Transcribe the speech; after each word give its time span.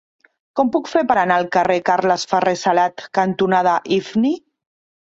Com 0.59 0.69
ho 0.71 0.73
puc 0.75 0.89
fer 0.93 1.03
per 1.11 1.17
anar 1.23 1.37
al 1.41 1.45
carrer 1.57 1.77
Carles 1.91 2.27
Ferrer 2.33 2.57
Salat 2.65 3.07
cantonada 3.21 3.79
Ifni? 4.01 4.35